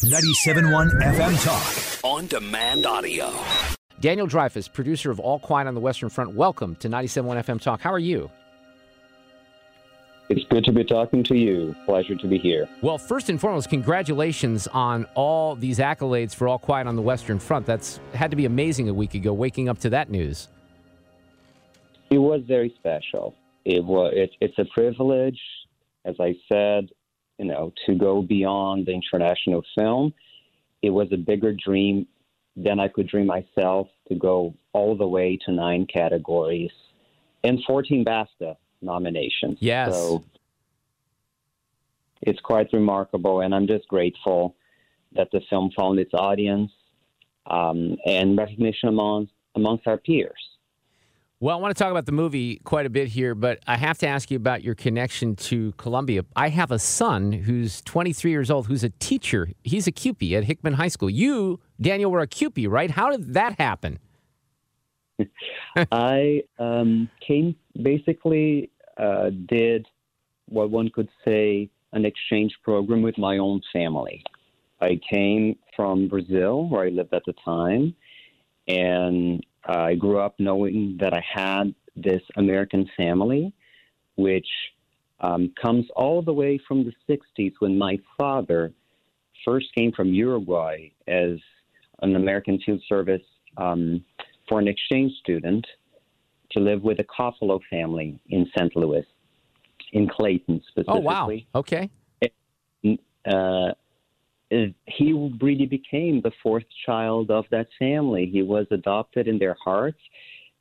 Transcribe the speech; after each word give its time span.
97.1 0.00 0.98
FM 1.02 1.44
Talk. 1.44 2.04
On 2.10 2.26
demand 2.26 2.86
audio. 2.86 3.30
Daniel 4.00 4.26
Dreyfus, 4.26 4.66
producer 4.66 5.10
of 5.10 5.20
All 5.20 5.38
Quiet 5.38 5.68
on 5.68 5.74
the 5.74 5.80
Western 5.80 6.08
Front, 6.08 6.34
welcome 6.34 6.74
to 6.76 6.88
97.1 6.88 7.44
FM 7.44 7.60
Talk. 7.60 7.82
How 7.82 7.92
are 7.92 7.98
you? 7.98 8.30
It's 10.30 10.42
good 10.48 10.64
to 10.64 10.72
be 10.72 10.84
talking 10.84 11.22
to 11.24 11.36
you. 11.36 11.76
Pleasure 11.84 12.16
to 12.16 12.26
be 12.26 12.38
here. 12.38 12.66
Well, 12.80 12.96
first 12.96 13.28
and 13.28 13.38
foremost, 13.38 13.68
congratulations 13.68 14.66
on 14.68 15.04
all 15.14 15.54
these 15.54 15.78
accolades 15.78 16.34
for 16.34 16.48
All 16.48 16.58
Quiet 16.58 16.86
on 16.86 16.96
the 16.96 17.02
Western 17.02 17.38
Front. 17.38 17.66
That's 17.66 18.00
had 18.14 18.30
to 18.30 18.38
be 18.38 18.46
amazing 18.46 18.88
a 18.88 18.94
week 18.94 19.12
ago, 19.12 19.34
waking 19.34 19.68
up 19.68 19.80
to 19.80 19.90
that 19.90 20.08
news. 20.08 20.48
It 22.08 22.16
was 22.16 22.40
very 22.48 22.74
special. 22.78 23.34
It 23.66 23.84
was. 23.84 24.14
It, 24.16 24.30
it's 24.40 24.58
a 24.58 24.64
privilege, 24.72 25.38
as 26.06 26.14
I 26.18 26.36
said 26.48 26.88
you 27.40 27.46
know, 27.46 27.72
to 27.86 27.94
go 27.94 28.20
beyond 28.20 28.84
the 28.84 28.92
international 28.92 29.64
film. 29.74 30.12
It 30.82 30.90
was 30.90 31.08
a 31.10 31.16
bigger 31.16 31.54
dream 31.54 32.06
than 32.54 32.78
I 32.78 32.88
could 32.88 33.08
dream 33.08 33.26
myself 33.26 33.88
to 34.08 34.14
go 34.14 34.54
all 34.74 34.94
the 34.94 35.08
way 35.08 35.38
to 35.46 35.52
nine 35.52 35.86
categories 35.86 36.70
and 37.42 37.58
14 37.66 38.04
BAFTA 38.04 38.56
nominations. 38.82 39.56
Yes. 39.60 39.94
So 39.94 40.22
it's 42.20 42.40
quite 42.40 42.68
remarkable, 42.74 43.40
and 43.40 43.54
I'm 43.54 43.66
just 43.66 43.88
grateful 43.88 44.54
that 45.12 45.28
the 45.32 45.40
film 45.48 45.70
found 45.74 45.98
its 45.98 46.12
audience 46.12 46.70
um, 47.46 47.96
and 48.04 48.36
recognition 48.36 48.90
among, 48.90 49.28
amongst 49.54 49.86
our 49.86 49.96
peers. 49.96 50.49
Well, 51.42 51.56
I 51.56 51.58
want 51.58 51.74
to 51.74 51.82
talk 51.82 51.90
about 51.90 52.04
the 52.04 52.12
movie 52.12 52.60
quite 52.64 52.84
a 52.84 52.90
bit 52.90 53.08
here, 53.08 53.34
but 53.34 53.60
I 53.66 53.78
have 53.78 53.96
to 53.98 54.06
ask 54.06 54.30
you 54.30 54.36
about 54.36 54.62
your 54.62 54.74
connection 54.74 55.36
to 55.36 55.72
Columbia. 55.78 56.26
I 56.36 56.50
have 56.50 56.70
a 56.70 56.78
son 56.78 57.32
who's 57.32 57.80
23 57.80 58.30
years 58.30 58.50
old 58.50 58.66
who's 58.66 58.84
a 58.84 58.90
teacher. 58.90 59.48
He's 59.64 59.86
a 59.86 59.92
Kewpie 59.92 60.36
at 60.36 60.44
Hickman 60.44 60.74
High 60.74 60.88
School. 60.88 61.08
You, 61.08 61.58
Daniel, 61.80 62.10
were 62.10 62.20
a 62.20 62.26
Kewpie, 62.26 62.68
right? 62.68 62.90
How 62.90 63.10
did 63.10 63.32
that 63.32 63.58
happen? 63.58 64.00
I 65.90 66.42
um, 66.58 67.08
came 67.26 67.56
basically 67.82 68.70
uh, 68.98 69.30
did 69.46 69.86
what 70.44 70.68
one 70.68 70.90
could 70.90 71.08
say 71.24 71.70
an 71.94 72.04
exchange 72.04 72.52
program 72.62 73.00
with 73.00 73.16
my 73.16 73.38
own 73.38 73.62
family. 73.72 74.22
I 74.82 75.00
came 75.10 75.56
from 75.74 76.06
Brazil, 76.06 76.68
where 76.68 76.84
I 76.84 76.90
lived 76.90 77.14
at 77.14 77.22
the 77.24 77.34
time, 77.42 77.94
and 78.68 79.42
I 79.64 79.94
grew 79.94 80.18
up 80.18 80.34
knowing 80.38 80.96
that 81.00 81.12
I 81.12 81.24
had 81.32 81.74
this 81.96 82.22
American 82.36 82.88
family, 82.96 83.52
which 84.16 84.46
um, 85.20 85.52
comes 85.60 85.86
all 85.96 86.22
the 86.22 86.32
way 86.32 86.58
from 86.66 86.84
the 86.84 86.92
60s 87.38 87.52
when 87.58 87.76
my 87.76 87.98
father 88.18 88.72
first 89.44 89.66
came 89.74 89.92
from 89.92 90.08
Uruguay 90.08 90.90
as 91.06 91.38
an 92.02 92.16
American 92.16 92.58
field 92.64 92.82
service 92.88 93.22
um, 93.56 94.04
foreign 94.48 94.68
exchange 94.68 95.12
student 95.20 95.66
to 96.52 96.60
live 96.60 96.82
with 96.82 96.98
a 97.00 97.04
Koffalo 97.04 97.60
family 97.70 98.18
in 98.28 98.46
St. 98.56 98.74
Louis, 98.74 99.06
in 99.92 100.08
Clayton 100.08 100.62
specifically. 100.68 100.98
Oh, 100.98 101.00
wow. 101.00 101.30
Okay. 101.54 101.90
Uh, 103.26 103.72
he 104.50 105.12
really 105.40 105.66
became 105.66 106.20
the 106.20 106.32
fourth 106.42 106.64
child 106.84 107.30
of 107.30 107.44
that 107.50 107.68
family. 107.78 108.26
He 108.26 108.42
was 108.42 108.66
adopted 108.70 109.28
in 109.28 109.38
their 109.38 109.56
hearts. 109.64 110.00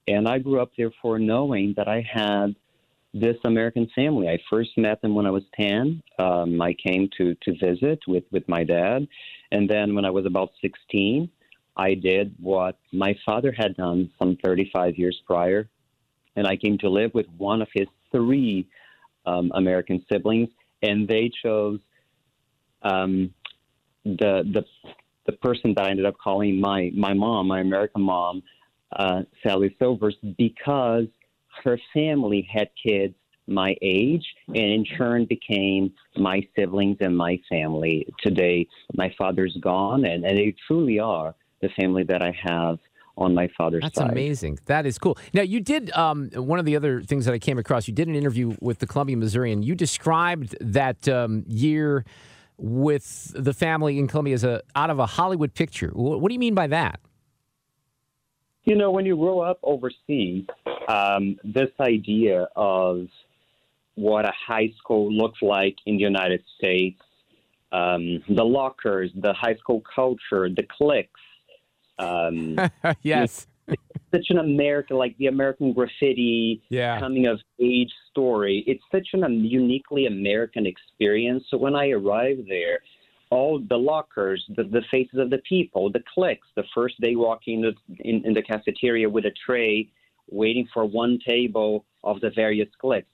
And 0.08 0.28
I 0.28 0.40
grew 0.40 0.62
up, 0.62 0.72
therefore, 0.78 1.20
knowing 1.20 1.74
that 1.78 1.88
I 1.88 2.06
had 2.12 2.56
this 3.14 3.38
American 3.44 3.90
family. 3.96 4.28
I 4.28 4.38
first 4.50 4.72
met 4.78 5.02
them 5.02 5.16
when 5.16 5.26
I 5.26 5.32
was 5.32 5.44
10. 5.60 6.02
Um, 6.20 6.62
I 6.62 6.74
came 6.74 7.10
to, 7.18 7.36
to 7.44 7.54
visit 7.54 8.00
with, 8.08 8.24
with 8.32 8.48
my 8.48 8.64
dad. 8.64 9.08
And 9.52 9.68
then 9.68 9.96
when 9.96 10.06
I 10.06 10.12
was 10.12 10.26
about 10.26 10.52
16, 10.62 11.30
I 11.76 11.96
did 11.96 12.36
what 12.40 12.78
my 12.92 13.16
father 13.26 13.52
had 13.52 13.76
done 13.76 14.12
some 14.20 14.38
35 14.44 14.98
years 14.98 15.20
prior. 15.26 15.68
And 16.36 16.46
I 16.46 16.56
came 16.56 16.78
to 16.80 16.90
live 16.90 17.12
with 17.16 17.26
one 17.38 17.62
of 17.62 17.70
his 17.74 17.88
three 18.12 18.68
um, 19.26 19.52
American 19.56 20.06
siblings. 20.12 20.50
And 20.84 21.08
they 21.08 21.32
chose 21.44 21.80
um, 22.84 23.34
the 24.18 24.44
the 24.54 24.66
the 25.26 25.34
person 25.34 25.74
that 25.76 25.86
I 25.86 25.90
ended 25.90 26.06
up 26.06 26.16
calling 26.22 26.60
my 26.60 26.92
my 26.96 27.14
mom, 27.14 27.48
my 27.48 27.60
American 27.60 28.02
mom, 28.02 28.42
uh, 28.96 29.22
Sally 29.44 29.76
Silvers, 29.80 30.16
because 30.38 31.06
her 31.64 31.80
family 31.94 32.48
had 32.52 32.70
kids 32.84 33.14
my 33.50 33.76
age, 33.82 34.24
and 34.48 34.58
in 34.58 34.86
turn 34.86 35.26
became 35.26 35.92
my 36.16 36.48
siblings 36.56 36.98
and 37.02 37.18
my 37.18 37.40
family. 37.50 38.08
Today, 38.24 38.68
my 38.94 39.14
father's 39.18 39.58
gone, 39.62 40.06
and, 40.06 40.24
and 40.24 40.38
they 40.38 40.56
truly 40.68 41.00
are 41.00 41.34
the 41.62 41.70
family 41.80 42.04
that 42.04 42.22
I 42.22 42.32
have 42.44 42.78
on 43.18 43.34
my 43.36 43.50
father's 43.58 43.82
That's 43.82 43.98
side. 43.98 44.06
That's 44.06 44.12
amazing. 44.14 44.60
That 44.66 44.86
is 44.86 44.98
cool. 44.98 45.18
Now, 45.34 45.42
you 45.42 45.60
did 45.60 45.92
um, 45.92 46.30
one 46.36 46.60
of 46.60 46.66
the 46.66 46.76
other 46.76 47.02
things 47.02 47.26
that 47.26 47.34
I 47.34 47.40
came 47.40 47.58
across. 47.58 47.88
You 47.88 47.94
did 47.94 48.08
an 48.08 48.16
interview 48.16 48.56
with 48.62 48.80
the 48.80 48.88
Columbia 48.88 49.18
Missourian. 49.18 49.62
You 49.62 49.76
described 49.76 50.56
that 50.62 51.10
um, 51.10 51.44
year 51.48 52.06
with 52.60 53.32
the 53.36 53.54
family 53.54 53.98
in 53.98 54.08
Columbia 54.08 54.38
a 54.44 54.62
out 54.76 54.90
of 54.90 55.00
a 55.00 55.06
Hollywood 55.06 55.54
picture. 55.54 55.92
What, 55.94 56.22
what 56.22 56.30
do 56.30 56.34
you 56.34 56.40
mean 56.40 56.56
by 56.56 56.68
that? 56.68 57.00
You 58.66 58.76
know, 58.76 58.92
when 58.92 59.06
you 59.06 59.16
grow 59.16 59.40
up 59.40 59.60
overseas, 59.64 60.46
um, 60.88 61.40
this 61.44 61.70
idea 61.80 62.48
of 62.56 63.08
what 63.96 64.26
a 64.26 64.34
high 64.48 64.72
school 64.78 65.12
looks 65.12 65.42
like 65.42 65.76
in 65.86 65.96
the 65.96 66.04
United 66.04 66.44
States, 66.58 67.02
um, 67.72 68.24
the 68.30 68.44
lockers, 68.44 69.12
the 69.16 69.34
high 69.34 69.56
school 69.56 69.82
culture, 69.96 70.50
the 70.50 70.64
cliques. 70.78 71.20
Um, 71.98 72.58
yes 73.02 73.48
such 74.12 74.28
an 74.30 74.40
American, 74.40 74.98
like 74.98 75.18
the 75.18 75.28
American 75.28 75.74
graffiti 75.74 76.62
yeah. 76.70 77.00
coming 77.00 77.28
of 77.28 77.40
age 77.62 77.92
story. 78.10 78.64
It's 78.68 78.84
such 78.92 79.10
an 79.14 79.24
um, 79.24 79.34
uniquely 79.34 80.06
American 80.06 80.66
experience. 80.66 81.44
So 81.50 81.58
when 81.58 81.76
I 81.76 81.90
arrived 81.90 82.48
there, 82.48 82.80
all 83.32 83.60
the 83.60 83.78
lockers, 83.78 84.44
the, 84.56 84.64
the 84.64 84.82
faces 84.90 85.20
of 85.20 85.30
the 85.30 85.38
people, 85.48 85.92
the 85.92 86.04
cliques, 86.14 86.48
the 86.56 86.64
first 86.74 87.00
day 87.00 87.16
walking 87.16 87.64
in, 87.64 87.76
in, 88.00 88.26
in 88.26 88.34
the 88.34 88.42
cafeteria 88.42 89.08
with 89.08 89.26
a 89.26 89.32
tray, 89.46 89.90
waiting 90.32 90.68
for 90.74 90.86
one 90.86 91.20
table 91.28 91.86
of 92.04 92.20
the 92.22 92.32
various 92.36 92.70
cliques 92.80 93.08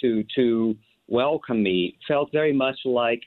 to 0.00 0.24
to 0.34 0.76
welcome 1.06 1.62
me, 1.62 1.98
felt 2.08 2.32
very 2.32 2.52
much 2.52 2.78
like 2.84 3.22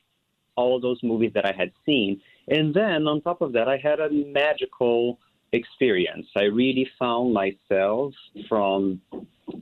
all 0.56 0.80
those 0.80 1.00
movies 1.03 1.31
that 1.36 1.45
I 1.45 1.53
had 1.56 1.71
seen. 1.86 2.19
And 2.48 2.74
then 2.74 3.07
on 3.07 3.21
top 3.21 3.42
of 3.42 3.53
that, 3.53 3.68
I 3.68 3.77
had 3.77 4.00
a 4.00 4.10
magical 4.10 5.19
experience. 5.52 6.28
I 6.36 6.44
really 6.44 6.90
found 7.00 7.34
myself 7.34 8.14
from 8.48 9.02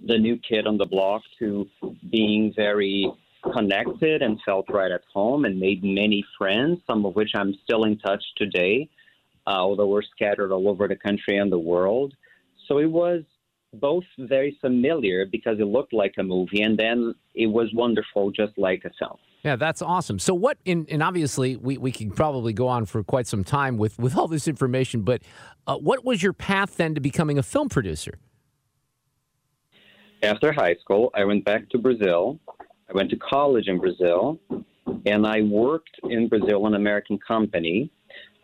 the 0.05 0.17
new 0.17 0.37
kid 0.37 0.67
on 0.67 0.77
the 0.77 0.85
block 0.85 1.21
to 1.39 1.67
being 2.11 2.53
very 2.55 3.11
connected 3.53 4.21
and 4.21 4.39
felt 4.43 4.65
right 4.69 4.91
at 4.91 5.01
home 5.13 5.45
and 5.45 5.59
made 5.59 5.83
many 5.83 6.25
friends, 6.37 6.79
some 6.87 7.05
of 7.05 7.15
which 7.15 7.31
I'm 7.35 7.53
still 7.63 7.83
in 7.83 7.97
touch 7.99 8.23
today, 8.37 8.89
uh, 9.45 9.51
although 9.51 9.87
we're 9.87 10.01
scattered 10.01 10.51
all 10.51 10.67
over 10.67 10.87
the 10.87 10.95
country 10.95 11.37
and 11.37 11.51
the 11.51 11.59
world. 11.59 12.13
So 12.67 12.79
it 12.79 12.89
was 12.89 13.21
both 13.73 14.05
very 14.17 14.57
familiar 14.61 15.25
because 15.25 15.59
it 15.59 15.65
looked 15.65 15.93
like 15.93 16.15
a 16.17 16.23
movie, 16.23 16.61
and 16.61 16.77
then 16.79 17.13
it 17.35 17.47
was 17.47 17.69
wonderful, 17.73 18.31
just 18.31 18.57
like 18.57 18.83
a 18.85 18.91
film. 18.97 19.17
Yeah, 19.45 19.57
that's 19.57 19.83
awesome. 19.83 20.17
So, 20.17 20.33
what, 20.33 20.57
in, 20.65 20.87
and 20.89 21.03
obviously, 21.03 21.55
we, 21.55 21.77
we 21.77 21.91
can 21.91 22.09
probably 22.09 22.51
go 22.51 22.67
on 22.67 22.87
for 22.87 23.03
quite 23.03 23.27
some 23.27 23.43
time 23.43 23.77
with, 23.77 23.99
with 23.99 24.17
all 24.17 24.27
this 24.27 24.47
information, 24.47 25.03
but 25.03 25.21
uh, 25.67 25.77
what 25.77 26.03
was 26.03 26.23
your 26.23 26.33
path 26.33 26.77
then 26.77 26.95
to 26.95 26.99
becoming 26.99 27.37
a 27.37 27.43
film 27.43 27.69
producer? 27.69 28.17
After 30.23 30.51
high 30.51 30.73
school, 30.81 31.11
I 31.13 31.25
went 31.25 31.45
back 31.45 31.69
to 31.69 31.77
Brazil. 31.77 32.39
I 32.89 32.93
went 32.93 33.11
to 33.11 33.17
college 33.17 33.67
in 33.67 33.77
Brazil, 33.77 34.39
and 35.05 35.27
I 35.27 35.43
worked 35.43 35.99
in 36.05 36.27
Brazil 36.27 36.65
an 36.65 36.73
American 36.73 37.19
company. 37.19 37.91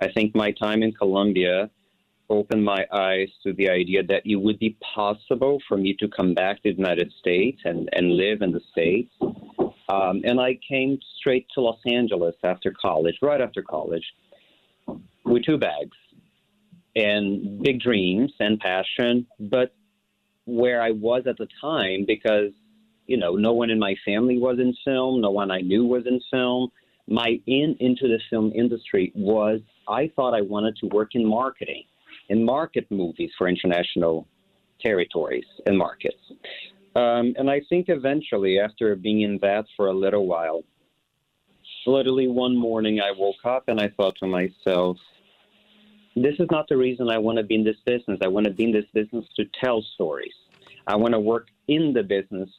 I 0.01 0.11
think 0.11 0.35
my 0.35 0.51
time 0.51 0.83
in 0.83 0.91
Columbia 0.91 1.71
opened 2.29 2.63
my 2.63 2.85
eyes 2.93 3.27
to 3.41 3.53
the 3.53 3.71
idea 3.71 4.03
that 4.03 4.21
it 4.23 4.35
would 4.35 4.59
be 4.59 4.77
possible 4.93 5.57
for 5.67 5.77
me 5.77 5.95
to 5.99 6.07
come 6.09 6.35
back 6.35 6.57
to 6.57 6.71
the 6.71 6.77
United 6.77 7.11
States 7.19 7.59
and, 7.65 7.89
and 7.93 8.11
live 8.11 8.43
in 8.43 8.51
the 8.51 8.61
States. 8.71 9.11
Um, 9.91 10.21
and 10.23 10.39
I 10.39 10.57
came 10.67 10.99
straight 11.17 11.47
to 11.55 11.61
Los 11.61 11.79
Angeles 11.85 12.35
after 12.43 12.73
college, 12.81 13.15
right 13.21 13.41
after 13.41 13.61
college, 13.61 14.05
with 15.25 15.43
two 15.43 15.57
bags 15.57 15.97
and 16.95 17.61
big 17.61 17.81
dreams 17.81 18.31
and 18.39 18.57
passion, 18.59 19.27
but 19.39 19.73
where 20.45 20.81
I 20.81 20.91
was 20.91 21.23
at 21.27 21.37
the 21.37 21.47
time 21.59 22.05
because, 22.07 22.51
you 23.05 23.17
know, 23.17 23.35
no 23.35 23.51
one 23.51 23.69
in 23.69 23.79
my 23.79 23.95
family 24.05 24.37
was 24.37 24.59
in 24.59 24.73
film, 24.85 25.19
no 25.19 25.31
one 25.31 25.51
I 25.51 25.59
knew 25.59 25.85
was 25.85 26.03
in 26.05 26.21
film. 26.31 26.71
My 27.07 27.39
in 27.45 27.75
into 27.79 28.07
the 28.07 28.19
film 28.29 28.53
industry 28.55 29.11
was 29.13 29.59
I 29.89 30.09
thought 30.15 30.33
I 30.33 30.41
wanted 30.41 30.77
to 30.77 30.87
work 30.87 31.15
in 31.15 31.25
marketing 31.25 31.83
and 32.29 32.45
market 32.45 32.89
movies 32.89 33.31
for 33.37 33.49
international 33.49 34.27
territories 34.79 35.45
and 35.65 35.77
markets. 35.77 36.31
Um, 36.95 37.33
and 37.37 37.49
I 37.49 37.61
think 37.69 37.87
eventually, 37.87 38.59
after 38.59 38.95
being 38.95 39.21
in 39.21 39.39
that 39.41 39.65
for 39.77 39.87
a 39.87 39.93
little 39.93 40.27
while, 40.27 40.63
literally 41.85 42.27
one 42.27 42.55
morning 42.55 42.99
I 42.99 43.11
woke 43.11 43.43
up 43.45 43.63
and 43.67 43.79
I 43.79 43.89
thought 43.89 44.17
to 44.17 44.27
myself, 44.27 44.97
this 46.15 46.35
is 46.39 46.47
not 46.51 46.67
the 46.67 46.75
reason 46.75 47.09
I 47.09 47.17
want 47.17 47.37
to 47.37 47.43
be 47.43 47.55
in 47.55 47.63
this 47.63 47.77
business. 47.85 48.19
I 48.21 48.27
want 48.27 48.45
to 48.45 48.51
be 48.51 48.65
in 48.65 48.71
this 48.73 48.85
business 48.93 49.25
to 49.37 49.45
tell 49.63 49.81
stories. 49.95 50.33
I 50.85 50.95
want 50.97 51.13
to 51.13 51.19
work 51.19 51.47
in 51.69 51.93
the 51.93 52.03
business, 52.03 52.49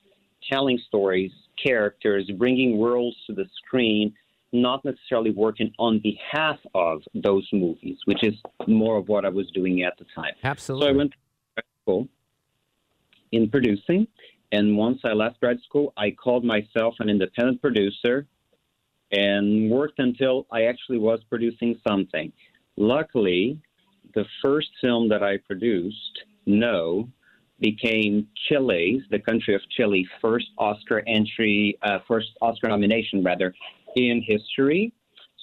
telling 0.50 0.78
stories, 0.88 1.30
characters, 1.62 2.30
bringing 2.38 2.78
worlds 2.78 3.16
to 3.26 3.34
the 3.34 3.44
screen, 3.58 4.14
not 4.52 4.82
necessarily 4.84 5.30
working 5.30 5.72
on 5.78 6.00
behalf 6.00 6.58
of 6.74 7.02
those 7.14 7.46
movies, 7.52 7.98
which 8.06 8.22
is 8.22 8.34
more 8.66 8.96
of 8.96 9.08
what 9.08 9.26
I 9.26 9.28
was 9.28 9.50
doing 9.50 9.82
at 9.82 9.98
the 9.98 10.06
time. 10.14 10.32
Absolutely. 10.42 10.86
So 10.86 10.90
I 10.90 10.96
went 10.96 11.12
to 11.12 11.62
school 11.82 12.08
in 13.32 13.50
producing, 13.50 14.06
and 14.52 14.76
once 14.76 15.00
I 15.04 15.12
left 15.12 15.40
grad 15.40 15.58
school, 15.62 15.92
I 15.96 16.10
called 16.10 16.44
myself 16.44 16.94
an 17.00 17.08
independent 17.08 17.60
producer 17.60 18.26
and 19.10 19.70
worked 19.70 19.98
until 19.98 20.46
I 20.50 20.64
actually 20.64 20.98
was 20.98 21.20
producing 21.28 21.78
something. 21.86 22.32
Luckily, 22.76 23.58
the 24.14 24.24
first 24.42 24.68
film 24.80 25.08
that 25.08 25.22
I 25.22 25.38
produced, 25.38 26.24
No, 26.46 27.08
became 27.60 28.26
Chile's, 28.48 29.02
the 29.10 29.18
country 29.18 29.54
of 29.54 29.60
Chile, 29.70 30.06
first 30.20 30.48
Oscar 30.58 31.02
entry, 31.06 31.78
uh, 31.82 31.98
first 32.08 32.28
Oscar 32.40 32.68
nomination, 32.68 33.22
rather, 33.22 33.54
in 33.96 34.22
history. 34.26 34.92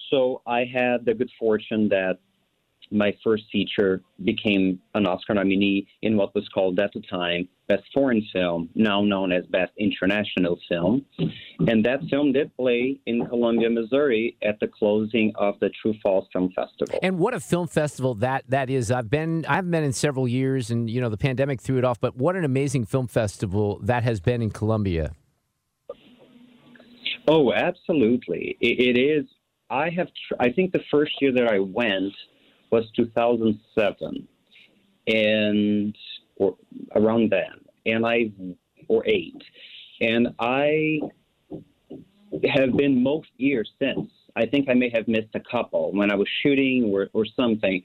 So 0.10 0.42
I 0.46 0.66
had 0.66 1.06
the 1.06 1.14
good 1.14 1.32
fortune 1.40 1.88
that 1.90 2.20
my 2.92 3.16
first 3.24 3.44
feature 3.52 4.02
became 4.24 4.80
an 4.96 5.06
Oscar 5.06 5.36
nominee 5.36 5.88
in 6.02 6.18
what 6.18 6.34
was 6.34 6.48
called 6.50 6.80
at 6.80 6.92
the 6.94 7.02
time 7.02 7.48
Best 7.68 7.84
Foreign 7.94 8.26
Film, 8.34 8.68
now 8.74 9.02
known 9.02 9.32
as 9.32 9.46
Best 9.46 9.72
International 9.78 10.58
Film. 10.68 11.06
And 11.68 11.86
that 11.86 12.00
film 12.10 12.34
did 12.34 12.56
play 12.58 13.00
in 13.06 13.28
Columbia, 13.28 13.70
Missouri 13.70 14.36
at 14.42 14.60
the 14.60 14.68
closing 14.68 15.32
of 15.36 15.60
the 15.60 15.70
True/False 15.82 16.28
Film 16.34 16.52
Festival. 16.56 17.00
And 17.04 17.20
what 17.20 17.36
a 17.36 17.40
film 17.40 17.68
festival 17.68 18.16
that 18.16 18.46
that 18.50 18.72
is. 18.72 18.90
I've 18.92 19.10
been 19.10 19.46
I 19.48 19.56
haven't 19.56 19.70
been 19.70 19.84
in 19.84 19.94
several 19.94 20.28
years 20.28 20.72
and 20.72 20.90
you 20.90 21.00
know 21.00 21.10
the 21.10 21.18
pandemic 21.18 21.62
threw 21.62 21.78
it 21.78 21.86
off, 21.86 22.02
but 22.02 22.16
what 22.16 22.36
an 22.36 22.44
amazing 22.44 22.86
film 22.86 23.08
festival 23.08 23.80
that 23.84 24.02
has 24.04 24.20
been 24.20 24.42
in 24.42 24.50
Columbia. 24.50 25.12
Oh, 27.28 27.54
absolutely. 27.54 28.58
it, 28.60 28.98
it 28.98 29.00
is 29.00 29.26
I 29.70 29.90
have 29.92 30.08
tr- 30.08 30.36
I 30.40 30.52
think 30.52 30.72
the 30.72 30.82
first 30.90 31.12
year 31.22 31.32
that 31.34 31.48
I 31.48 31.60
went 31.60 32.14
was 32.71 32.86
2007, 32.95 34.27
and 35.07 35.98
or 36.36 36.56
around 36.95 37.31
then, 37.31 37.66
and 37.86 38.06
I 38.06 38.31
or 38.88 39.04
eight, 39.07 39.42
and 40.01 40.30
I 40.39 41.00
have 42.54 42.75
been 42.77 43.01
most 43.01 43.30
years 43.38 43.69
since. 43.80 44.10
I 44.36 44.45
think 44.45 44.69
I 44.69 44.74
may 44.74 44.89
have 44.94 45.07
missed 45.07 45.33
a 45.33 45.39
couple 45.39 45.92
when 45.92 46.12
I 46.12 46.16
was 46.16 46.27
shooting 46.42 46.86
or, 46.86 47.10
or 47.13 47.25
something, 47.25 47.83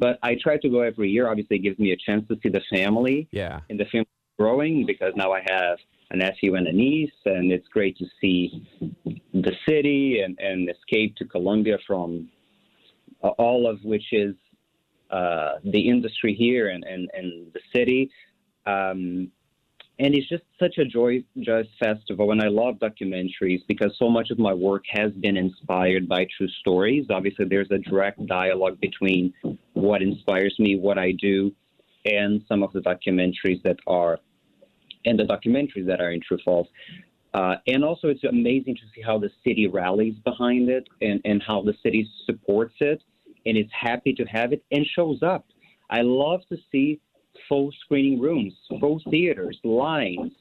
but 0.00 0.18
I 0.22 0.36
try 0.42 0.58
to 0.58 0.68
go 0.68 0.80
every 0.80 1.10
year. 1.10 1.28
Obviously, 1.28 1.56
it 1.56 1.60
gives 1.60 1.78
me 1.78 1.92
a 1.92 1.96
chance 1.96 2.26
to 2.28 2.36
see 2.42 2.48
the 2.48 2.62
family. 2.70 3.28
Yeah. 3.30 3.60
And 3.70 3.78
the 3.78 3.84
family 3.86 4.08
growing 4.38 4.84
because 4.84 5.12
now 5.16 5.32
I 5.32 5.42
have 5.48 5.78
a 6.10 6.16
nephew 6.16 6.54
and 6.54 6.66
a 6.66 6.72
niece, 6.72 7.10
and 7.24 7.52
it's 7.52 7.68
great 7.68 7.96
to 7.98 8.06
see 8.20 8.68
the 9.32 9.52
city 9.68 10.20
and, 10.20 10.38
and 10.38 10.68
escape 10.70 11.16
to 11.16 11.24
Columbia 11.24 11.78
from 11.86 12.28
all 13.22 13.68
of 13.68 13.78
which 13.82 14.12
is 14.12 14.34
uh, 15.10 15.54
the 15.64 15.88
industry 15.88 16.34
here 16.34 16.68
and, 16.68 16.84
and, 16.84 17.08
and 17.14 17.52
the 17.52 17.60
city. 17.74 18.10
Um, 18.66 19.30
and 19.98 20.14
it's 20.14 20.28
just 20.28 20.42
such 20.60 20.76
a 20.78 20.84
joy, 20.84 21.24
joyous 21.40 21.68
festival. 21.78 22.32
And 22.32 22.42
I 22.42 22.48
love 22.48 22.74
documentaries 22.76 23.60
because 23.66 23.92
so 23.98 24.10
much 24.10 24.30
of 24.30 24.38
my 24.38 24.52
work 24.52 24.84
has 24.90 25.12
been 25.12 25.36
inspired 25.36 26.06
by 26.08 26.26
true 26.36 26.48
stories. 26.60 27.06
Obviously, 27.08 27.46
there's 27.46 27.70
a 27.70 27.78
direct 27.78 28.24
dialogue 28.26 28.78
between 28.80 29.32
what 29.72 30.02
inspires 30.02 30.54
me, 30.58 30.76
what 30.76 30.98
I 30.98 31.12
do, 31.12 31.52
and 32.04 32.42
some 32.46 32.62
of 32.62 32.72
the 32.72 32.80
documentaries 32.80 33.62
that 33.62 33.78
are, 33.86 34.18
and 35.06 35.18
the 35.18 35.24
documentaries 35.24 35.86
that 35.86 36.00
are 36.00 36.10
in 36.10 36.20
True/False. 36.20 36.68
Uh, 37.36 37.56
and 37.66 37.84
also, 37.84 38.08
it's 38.08 38.24
amazing 38.24 38.74
to 38.74 38.82
see 38.94 39.02
how 39.02 39.18
the 39.18 39.28
city 39.44 39.66
rallies 39.66 40.14
behind 40.24 40.70
it 40.70 40.88
and, 41.02 41.20
and 41.26 41.42
how 41.46 41.60
the 41.60 41.74
city 41.82 42.08
supports 42.24 42.74
it 42.80 43.02
and 43.44 43.58
is 43.58 43.66
happy 43.78 44.14
to 44.14 44.24
have 44.24 44.54
it 44.54 44.64
and 44.70 44.86
shows 44.96 45.22
up. 45.22 45.44
I 45.90 46.00
love 46.00 46.40
to 46.48 46.56
see 46.72 46.98
full 47.46 47.70
screening 47.84 48.20
rooms, 48.20 48.54
full 48.80 49.02
theaters, 49.10 49.58
lines 49.64 50.32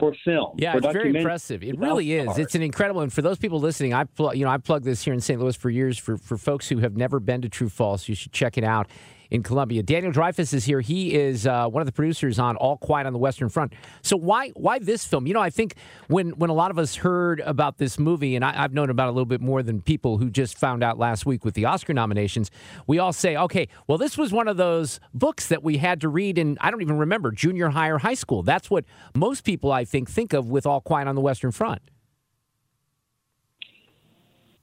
for 0.00 0.12
film. 0.24 0.56
Yeah, 0.58 0.72
for 0.72 0.78
it's 0.78 0.86
very 0.88 1.16
impressive. 1.16 1.62
It 1.62 1.78
really 1.78 2.12
is. 2.12 2.36
It's 2.36 2.56
an 2.56 2.62
incredible. 2.62 3.02
And 3.02 3.12
for 3.12 3.22
those 3.22 3.38
people 3.38 3.60
listening, 3.60 3.94
I 3.94 4.04
pl- 4.04 4.34
you 4.34 4.44
know 4.44 4.50
I 4.50 4.58
plugged 4.58 4.84
this 4.84 5.02
here 5.04 5.14
in 5.14 5.20
St. 5.20 5.40
Louis 5.40 5.54
for 5.54 5.70
years. 5.70 5.96
For 5.96 6.16
for 6.16 6.36
folks 6.36 6.68
who 6.68 6.78
have 6.78 6.96
never 6.96 7.20
been 7.20 7.40
to 7.42 7.48
True/False, 7.48 8.08
you 8.08 8.16
should 8.16 8.32
check 8.32 8.58
it 8.58 8.64
out 8.64 8.88
in 9.32 9.42
Columbia. 9.42 9.82
Daniel 9.82 10.12
Dreyfus 10.12 10.52
is 10.52 10.66
here. 10.66 10.82
He 10.82 11.14
is 11.14 11.46
uh, 11.46 11.66
one 11.66 11.80
of 11.80 11.86
the 11.86 11.92
producers 11.92 12.38
on 12.38 12.54
All 12.56 12.76
Quiet 12.76 13.06
on 13.06 13.14
the 13.14 13.18
Western 13.18 13.48
Front. 13.48 13.72
So 14.02 14.14
why 14.14 14.50
why 14.50 14.78
this 14.78 15.06
film? 15.06 15.26
You 15.26 15.32
know, 15.32 15.40
I 15.40 15.48
think 15.48 15.74
when 16.08 16.30
when 16.32 16.50
a 16.50 16.52
lot 16.52 16.70
of 16.70 16.78
us 16.78 16.96
heard 16.96 17.40
about 17.40 17.78
this 17.78 17.98
movie, 17.98 18.36
and 18.36 18.44
I, 18.44 18.52
have 18.52 18.74
known 18.74 18.90
about 18.90 19.08
a 19.08 19.12
little 19.12 19.24
bit 19.24 19.40
more 19.40 19.62
than 19.62 19.80
people 19.80 20.18
who 20.18 20.28
just 20.28 20.58
found 20.58 20.84
out 20.84 20.98
last 20.98 21.24
week 21.24 21.46
with 21.46 21.54
the 21.54 21.64
Oscar 21.64 21.94
nominations, 21.94 22.50
we 22.86 22.98
all 22.98 23.14
say, 23.14 23.34
okay, 23.34 23.68
well, 23.86 23.96
this 23.96 24.18
was 24.18 24.32
one 24.32 24.48
of 24.48 24.58
those 24.58 25.00
books 25.14 25.46
that 25.46 25.62
we 25.62 25.78
had 25.78 26.02
to 26.02 26.10
read 26.10 26.36
in 26.36 26.58
I 26.60 26.70
don't 26.70 26.82
even 26.82 26.98
remember 26.98 27.30
junior 27.30 27.70
high 27.70 27.88
or 27.88 27.98
high 27.98 28.14
school. 28.14 28.42
That's 28.42 28.68
what 28.68 28.84
most 29.14 29.44
people 29.44 29.72
I 29.72 29.86
think 29.86 30.10
think 30.10 30.34
of 30.34 30.50
with 30.50 30.66
All 30.66 30.82
Quiet 30.82 31.08
on 31.08 31.14
the 31.14 31.22
Western 31.22 31.52
Front. 31.52 31.80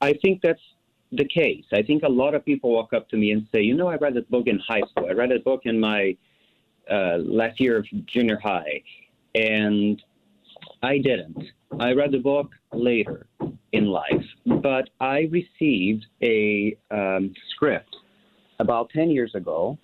I 0.00 0.12
think 0.12 0.42
that's 0.42 0.62
the 1.12 1.24
case. 1.24 1.64
I 1.72 1.82
think 1.82 2.02
a 2.02 2.08
lot 2.08 2.34
of 2.34 2.44
people 2.44 2.70
walk 2.72 2.92
up 2.92 3.08
to 3.10 3.16
me 3.16 3.32
and 3.32 3.46
say, 3.52 3.62
you 3.62 3.74
know, 3.74 3.88
I 3.88 3.96
read 3.96 4.14
this 4.14 4.24
book 4.30 4.46
in 4.46 4.58
high 4.58 4.82
school. 4.90 5.06
I 5.08 5.12
read 5.12 5.32
a 5.32 5.40
book 5.40 5.62
in 5.64 5.80
my 5.80 6.16
uh, 6.90 7.18
last 7.18 7.60
year 7.60 7.78
of 7.78 7.86
junior 8.06 8.38
high, 8.38 8.82
and 9.34 10.02
I 10.82 10.98
didn't. 10.98 11.42
I 11.78 11.92
read 11.92 12.12
the 12.12 12.18
book 12.18 12.50
later 12.72 13.26
in 13.72 13.86
life, 13.86 14.24
but 14.62 14.90
I 15.00 15.28
received 15.30 16.06
a 16.22 16.76
um, 16.90 17.32
script 17.50 17.96
about 18.58 18.90
10 18.90 19.10
years 19.10 19.34
ago, 19.34 19.78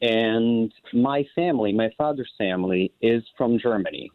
and 0.00 0.72
my 0.92 1.24
family, 1.34 1.72
my 1.72 1.90
father's 1.98 2.32
family, 2.38 2.92
is 3.00 3.22
from 3.36 3.58
Germany. 3.58 4.10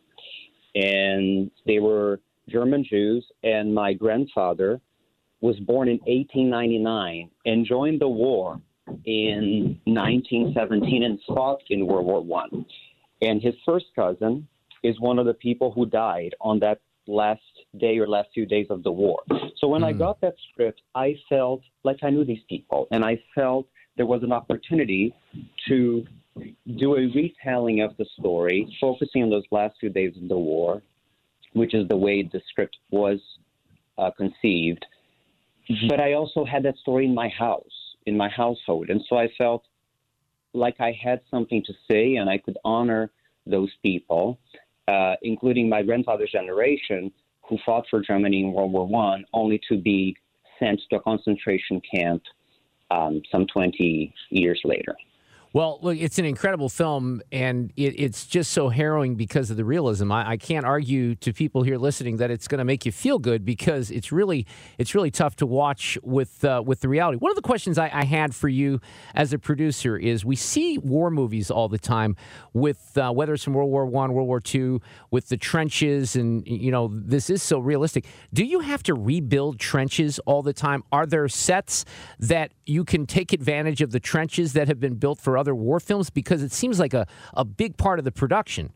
And 0.75 1.51
they 1.65 1.79
were 1.79 2.19
German 2.49 2.83
Jews, 2.83 3.25
and 3.43 3.73
my 3.73 3.93
grandfather 3.93 4.79
was 5.41 5.59
born 5.59 5.87
in 5.87 5.99
1899 6.05 7.29
and 7.45 7.65
joined 7.65 8.01
the 8.01 8.07
war 8.07 8.59
in 9.05 9.79
1917 9.85 11.03
and 11.03 11.19
fought 11.27 11.61
in 11.69 11.85
World 11.85 12.05
War 12.05 12.21
One. 12.21 12.65
And 13.21 13.41
his 13.41 13.55
first 13.65 13.85
cousin 13.95 14.47
is 14.83 14.99
one 14.99 15.19
of 15.19 15.25
the 15.25 15.33
people 15.33 15.71
who 15.71 15.85
died 15.85 16.35
on 16.41 16.59
that 16.59 16.79
last 17.07 17.41
day 17.77 17.97
or 17.97 18.07
last 18.07 18.29
few 18.33 18.45
days 18.45 18.67
of 18.69 18.83
the 18.83 18.91
war. 18.91 19.19
So 19.57 19.67
when 19.67 19.81
mm. 19.81 19.87
I 19.87 19.91
hmm. 19.93 19.99
got 19.99 20.21
that 20.21 20.35
script, 20.51 20.81
I 20.93 21.15
felt 21.29 21.61
like 21.83 21.97
I 22.03 22.09
knew 22.09 22.25
these 22.25 22.43
people, 22.49 22.87
and 22.91 23.03
I 23.03 23.21
felt 23.33 23.67
there 23.95 24.05
was 24.05 24.23
an 24.23 24.31
opportunity 24.31 25.13
to 25.67 26.05
do 26.77 26.95
a 26.95 27.07
retelling 27.15 27.81
of 27.81 27.95
the 27.97 28.05
story, 28.19 28.77
focusing 28.79 29.23
on 29.23 29.29
those 29.29 29.45
last 29.51 29.75
few 29.79 29.89
days 29.89 30.15
of 30.21 30.27
the 30.27 30.37
war, 30.37 30.83
which 31.53 31.73
is 31.73 31.87
the 31.87 31.97
way 31.97 32.21
the 32.21 32.41
script 32.49 32.77
was 32.91 33.19
uh, 33.97 34.11
conceived. 34.11 34.85
But 35.89 35.99
I 35.99 36.13
also 36.13 36.45
had 36.45 36.63
that 36.63 36.77
story 36.77 37.05
in 37.05 37.13
my 37.13 37.29
house, 37.29 37.95
in 38.05 38.15
my 38.15 38.29
household. 38.29 38.89
And 38.89 39.01
so 39.09 39.17
I 39.17 39.27
felt 39.37 39.63
like 40.53 40.79
I 40.79 40.97
had 41.03 41.21
something 41.29 41.63
to 41.65 41.73
say 41.89 42.15
and 42.15 42.29
I 42.29 42.37
could 42.37 42.57
honor 42.63 43.11
those 43.45 43.71
people, 43.83 44.39
uh, 44.87 45.15
including 45.21 45.69
my 45.69 45.83
grandfather's 45.83 46.31
generation, 46.31 47.11
who 47.47 47.57
fought 47.65 47.85
for 47.89 48.01
Germany 48.01 48.41
in 48.41 48.53
World 48.53 48.71
War 48.71 48.87
One, 48.87 49.25
only 49.33 49.59
to 49.69 49.77
be 49.77 50.15
sent 50.59 50.81
to 50.89 50.97
a 50.97 51.01
concentration 51.01 51.81
camp 51.93 52.23
um, 52.91 53.21
some 53.31 53.45
20 53.47 54.13
years 54.29 54.59
later. 54.63 54.95
Well, 55.57 55.79
look, 55.81 55.97
it's 55.97 56.19
an 56.19 56.25
incredible 56.25 56.69
film, 56.69 57.19
and 57.31 57.73
it, 57.75 57.99
it's 57.99 58.27
just 58.27 58.51
so 58.51 58.69
harrowing 58.69 59.15
because 59.15 59.49
of 59.49 59.57
the 59.57 59.65
realism. 59.65 60.11
I, 60.11 60.33
I 60.33 60.37
can't 60.37 60.67
argue 60.67 61.15
to 61.15 61.33
people 61.33 61.63
here 61.63 61.79
listening 61.79 62.17
that 62.17 62.29
it's 62.29 62.47
going 62.47 62.59
to 62.59 62.63
make 62.63 62.85
you 62.85 62.91
feel 62.91 63.17
good 63.17 63.43
because 63.43 63.89
it's 63.89 64.11
really 64.11 64.45
it's 64.77 64.93
really 64.93 65.09
tough 65.09 65.35
to 65.37 65.47
watch 65.47 65.97
with 66.03 66.45
uh, 66.45 66.61
with 66.63 66.81
the 66.81 66.89
reality. 66.89 67.17
One 67.17 67.31
of 67.31 67.35
the 67.35 67.41
questions 67.41 67.79
I, 67.79 67.89
I, 67.91 68.03
had 68.03 68.35
for 68.35 68.47
you 68.47 68.79
as 69.15 69.33
a 69.33 69.39
producer 69.39 69.97
is: 69.97 70.23
we 70.23 70.35
see 70.35 70.77
war 70.77 71.09
movies 71.09 71.49
all 71.49 71.67
the 71.69 71.79
time 71.79 72.17
with 72.53 72.95
uh, 72.95 73.11
whether 73.11 73.33
it's 73.33 73.43
from 73.43 73.55
World 73.55 73.71
War 73.71 73.87
One, 73.87 74.13
World 74.13 74.27
War 74.27 74.39
Two, 74.39 74.79
with 75.09 75.27
the 75.29 75.37
trenches, 75.37 76.15
and 76.15 76.47
you 76.47 76.69
know 76.69 76.91
this 76.93 77.31
is 77.31 77.41
so 77.41 77.57
realistic. 77.57 78.05
Do 78.31 78.45
you 78.45 78.59
have 78.59 78.83
to 78.83 78.93
rebuild 78.93 79.59
trenches 79.59 80.19
all 80.19 80.43
the 80.43 80.53
time? 80.53 80.83
Are 80.91 81.07
there 81.07 81.27
sets 81.27 81.83
that 82.19 82.51
you 82.67 82.83
can 82.83 83.07
take 83.07 83.33
advantage 83.33 83.81
of 83.81 83.91
the 83.91 83.99
trenches 83.99 84.53
that 84.53 84.67
have 84.67 84.79
been 84.79 84.95
built 84.95 85.19
for 85.19 85.35
other 85.35 85.46
other 85.47 85.55
war 85.55 85.79
films? 85.79 86.09
Because 86.09 86.43
it 86.43 86.51
seems 86.51 86.79
like 86.79 86.93
a, 86.93 87.07
a 87.33 87.45
big 87.45 87.77
part 87.77 87.99
of 87.99 88.05
the 88.05 88.11
production. 88.11 88.71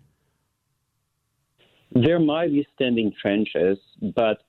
There 1.93 2.19
might 2.19 2.51
be 2.51 2.65
standing 2.75 3.11
trenches, 3.21 3.77
but 4.15 4.43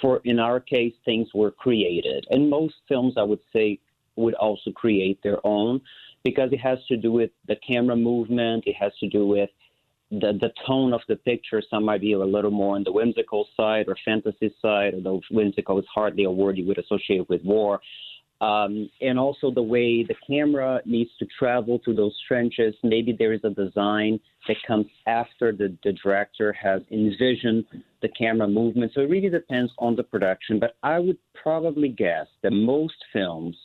for 0.00 0.20
in 0.24 0.38
our 0.38 0.58
case, 0.60 0.94
things 1.04 1.28
were 1.34 1.50
created. 1.50 2.26
And 2.30 2.48
most 2.48 2.74
films, 2.88 3.14
I 3.18 3.22
would 3.22 3.40
say, 3.52 3.78
would 4.16 4.34
also 4.34 4.70
create 4.72 5.18
their 5.22 5.44
own 5.46 5.80
because 6.24 6.50
it 6.52 6.60
has 6.60 6.78
to 6.88 6.96
do 6.96 7.12
with 7.12 7.30
the 7.46 7.56
camera 7.56 7.96
movement, 7.96 8.64
it 8.66 8.76
has 8.76 8.92
to 9.00 9.08
do 9.08 9.26
with 9.26 9.50
the, 10.10 10.32
the 10.40 10.50
tone 10.66 10.92
of 10.92 11.00
the 11.08 11.16
picture. 11.16 11.62
Some 11.70 11.84
might 11.84 12.00
be 12.00 12.12
a 12.12 12.18
little 12.18 12.50
more 12.50 12.76
on 12.76 12.84
the 12.84 12.92
whimsical 12.92 13.46
side 13.56 13.86
or 13.88 13.96
fantasy 14.04 14.54
side, 14.60 14.94
although 14.94 15.20
whimsical 15.30 15.78
is 15.78 15.86
hardly 15.94 16.24
a 16.24 16.30
word 16.30 16.58
you 16.58 16.66
would 16.66 16.78
associate 16.78 17.28
with 17.28 17.42
war 17.44 17.80
um, 18.40 18.88
and 19.00 19.18
also 19.18 19.50
the 19.50 19.62
way 19.62 20.02
the 20.02 20.14
camera 20.26 20.80
needs 20.86 21.10
to 21.18 21.26
travel 21.38 21.80
through 21.84 21.96
those 21.96 22.16
trenches. 22.26 22.74
Maybe 22.82 23.14
there 23.16 23.32
is 23.32 23.40
a 23.44 23.50
design 23.50 24.18
that 24.48 24.56
comes 24.66 24.86
after 25.06 25.52
the, 25.52 25.76
the 25.84 25.92
director 26.02 26.52
has 26.54 26.80
envisioned 26.90 27.66
the 28.00 28.08
camera 28.08 28.48
movement. 28.48 28.92
So 28.94 29.02
it 29.02 29.10
really 29.10 29.28
depends 29.28 29.70
on 29.78 29.94
the 29.94 30.02
production. 30.02 30.58
But 30.58 30.76
I 30.82 30.98
would 30.98 31.18
probably 31.42 31.88
guess 31.88 32.26
that 32.42 32.52
most 32.52 32.94
films, 33.12 33.56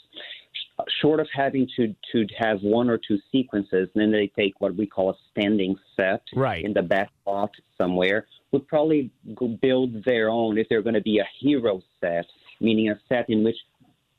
short 1.02 1.22
of 1.22 1.28
having 1.34 1.68
to, 1.78 1.96
to 2.12 2.28
have 2.38 2.60
one 2.62 2.90
or 2.90 2.98
two 2.98 3.18
sequences, 3.32 3.88
and 3.94 4.02
then 4.02 4.12
they 4.12 4.30
take 4.38 4.60
what 4.60 4.76
we 4.76 4.86
call 4.86 5.12
a 5.12 5.16
standing 5.32 5.78
set 5.96 6.22
right. 6.36 6.66
in 6.66 6.74
the 6.74 6.82
back 6.82 7.12
lot 7.26 7.52
somewhere, 7.78 8.28
would 8.52 8.68
probably 8.68 9.10
build 9.62 10.04
their 10.04 10.30
own 10.30 10.58
if 10.58 10.68
they're 10.70 10.82
going 10.82 10.96
to 10.96 11.02
be 11.02 11.20
a 11.20 11.28
hero 11.40 11.82
set, 12.02 12.26
meaning 12.60 12.90
a 12.90 13.00
set 13.08 13.30
in 13.30 13.44
which 13.44 13.58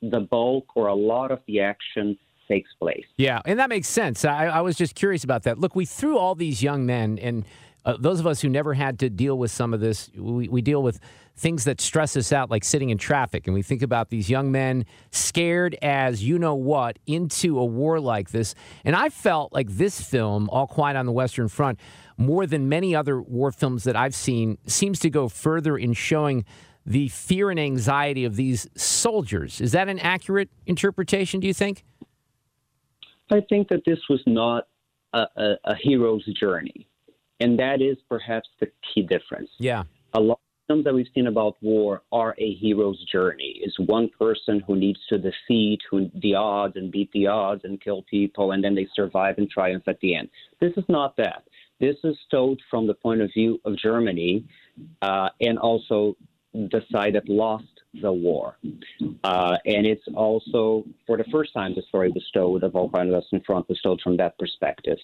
the 0.03 0.21
bulk 0.21 0.77
or 0.77 0.89
a 0.89 0.95
lot 0.95 1.31
of 1.31 1.41
the 1.47 1.61
action 1.61 2.19
takes 2.49 2.71
place. 2.79 3.05
Yeah, 3.17 3.41
and 3.45 3.59
that 3.59 3.69
makes 3.69 3.89
sense. 3.89 4.25
I, 4.25 4.47
I 4.47 4.61
was 4.61 4.77
just 4.77 4.95
curious 4.95 5.25
about 5.25 5.43
that. 5.45 5.59
Look, 5.59 5.75
we 5.75 5.85
threw 5.85 6.19
all 6.19 6.35
these 6.35 6.63
young 6.63 6.87
men, 6.87 7.19
and 7.19 7.45
uh, 7.85 7.97
those 7.99 8.21
of 8.21 8.27
us 8.27 8.41
who 8.41 8.49
never 8.49 8.75
had 8.75 8.99
to 9.01 9.11
deal 9.11 9.39
with 9.39 9.51
some 9.51 9.73
of 9.73 9.81
this, 9.81 10.11
we, 10.17 10.49
we 10.49 10.61
deal 10.61 10.83
with 10.83 11.01
things 11.37 11.65
that 11.65 11.81
stress 11.81 12.17
us 12.17 12.33
out, 12.33 12.51
like 12.51 12.65
sitting 12.65 12.91
in 12.91 12.99
traffic. 12.99 13.47
And 13.47 13.55
we 13.55 13.63
think 13.63 13.83
about 13.83 14.09
these 14.09 14.31
young 14.31 14.51
men 14.51 14.87
scared 15.11 15.77
as 15.83 16.25
you 16.25 16.39
know 16.39 16.55
what 16.55 16.99
into 17.07 17.59
a 17.59 17.65
war 17.65 18.01
like 18.01 18.31
this. 18.31 18.55
And 18.85 18.97
I 18.97 19.11
felt 19.11 19.53
like 19.53 19.69
this 19.69 20.01
film, 20.01 20.49
All 20.51 20.67
Quiet 20.67 20.97
on 20.97 21.05
the 21.07 21.13
Western 21.13 21.49
Front, 21.49 21.79
more 22.17 22.47
than 22.47 22.69
many 22.69 22.95
other 22.95 23.21
war 23.21 23.53
films 23.53 23.85
that 23.85 23.97
I've 23.97 24.15
seen, 24.15 24.57
seems 24.67 24.99
to 25.01 25.11
go 25.11 25.29
further 25.29 25.77
in 25.77 25.93
showing 25.93 26.45
the 26.87 27.09
fear 27.09 27.51
and 27.51 27.59
anxiety 27.59 28.25
of 28.25 28.37
these 28.37 28.69
soldiers. 28.77 29.61
Is 29.61 29.73
that 29.73 29.89
an 29.89 29.99
accurate 29.99 30.49
interpretation, 30.67 31.41
do 31.41 31.49
you 31.49 31.55
think? 31.55 31.85
I 33.31 33.41
think 33.49 33.69
that 33.69 33.83
this 33.85 33.99
was 34.09 34.23
not 34.27 34.69
a, 35.13 35.25
a, 35.37 35.55
a 35.65 35.75
hero's 35.75 36.25
journey. 36.39 36.87
And 37.41 37.59
that 37.59 37.83
is 37.83 37.99
perhaps 38.09 38.49
the 38.61 38.69
key 38.95 39.03
difference. 39.03 39.51
Yeah. 39.59 39.83
A 40.15 40.21
lot 40.21 40.35
of 40.35 40.67
films 40.69 40.85
that 40.85 40.95
we've 40.95 41.09
seen 41.15 41.27
about 41.27 41.57
war 41.61 42.03
are 42.13 42.35
a 42.39 42.55
hero's 42.55 43.05
journey. 43.11 43.61
It's 43.63 43.79
one 43.81 44.09
person 44.19 44.63
who 44.67 44.77
needs 44.77 45.01
to 45.09 45.19
defeat 45.19 45.81
who, 45.91 46.09
the 46.23 46.35
odds 46.35 46.77
and 46.77 46.91
beat 46.91 47.11
the 47.13 47.27
odds 47.27 47.63
and 47.65 47.81
kill 47.81 48.05
people, 48.09 48.53
and 48.53 48.63
then 48.63 48.75
they 48.75 48.87
survive 48.95 49.39
and 49.39 49.51
triumph 49.51 49.85
at 49.89 49.99
the 50.01 50.15
end. 50.15 50.29
This 50.61 50.73
is 50.77 50.85
not 50.89 51.17
that. 51.17 51.43
This 51.79 51.97
is 52.05 52.17
told 52.31 52.63
from 52.71 52.87
the 52.87 52.95
point 52.95 53.21
of 53.21 53.31
view 53.35 53.61
of 53.67 53.77
Germany 53.77 54.47
uh, 55.03 55.29
and 55.41 55.59
also 55.59 56.17
the 56.57 56.83
side 56.91 57.15
that 57.15 57.29
lost 57.29 57.65
the 58.01 58.13
war. 58.13 58.57
Uh, 59.25 59.57
and 59.67 59.87
it's 59.87 60.07
also, 60.15 60.85
for 61.07 61.17
the 61.17 61.25
first 61.31 61.53
time, 61.53 61.75
the 61.75 61.83
story 61.83 62.11
was 62.11 62.25
told 62.33 62.65
All 62.65 62.89
Quiet 62.89 63.13
Western 63.13 63.43
Front 63.43 63.69
was 63.69 63.81
told 63.83 64.01
from 64.01 64.17
that 64.17 64.39
perspective. 64.39 64.99